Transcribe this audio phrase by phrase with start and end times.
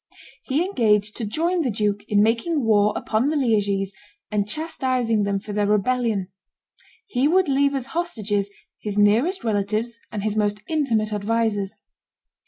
[0.45, 3.91] He engaged to join the duke in making war upon the Liegese
[4.31, 6.29] and chastising them for their rebellion.
[7.05, 11.77] He would leave as hostages his nearest relatives and his most intimate advisers.